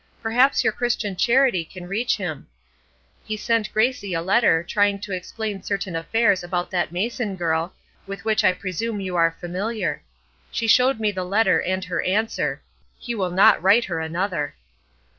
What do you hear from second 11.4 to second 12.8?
and her answer.